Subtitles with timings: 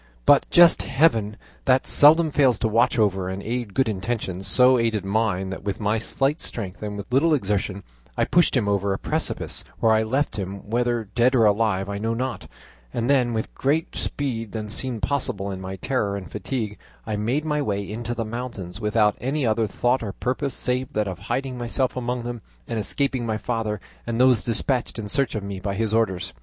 [0.25, 5.05] "But just Heaven, that seldom fails to watch over and aid good intentions, so aided
[5.05, 7.83] mine that with my slight strength and with little exertion
[8.17, 11.99] I pushed him over a precipice, where I left him, whether dead or alive I
[11.99, 12.47] know not;
[12.91, 17.45] and then, with greater speed than seemed possible in my terror and fatigue, I made
[17.45, 21.59] my way into the mountains, without any other thought or purpose save that of hiding
[21.59, 25.75] myself among them, and escaping my father and those despatched in search of me by
[25.75, 26.33] his orders.